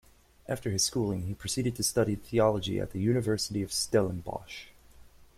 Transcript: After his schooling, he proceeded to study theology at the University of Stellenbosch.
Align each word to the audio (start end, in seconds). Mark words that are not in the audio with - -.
After 0.47 0.71
his 0.71 0.83
schooling, 0.83 1.27
he 1.27 1.35
proceeded 1.35 1.75
to 1.75 1.83
study 1.83 2.15
theology 2.15 2.79
at 2.79 2.89
the 2.89 2.99
University 2.99 3.61
of 3.61 3.71
Stellenbosch. 3.71 4.69